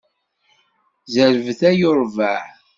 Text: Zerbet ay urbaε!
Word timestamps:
Zerbet 1.13 1.61
ay 1.69 1.79
urbaε! 1.89 2.43